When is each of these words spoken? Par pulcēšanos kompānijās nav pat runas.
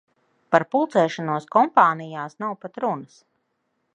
Par 0.53 0.63
pulcēšanos 0.75 1.45
kompānijās 1.57 2.35
nav 2.45 2.57
pat 2.65 2.83
runas. 2.87 3.23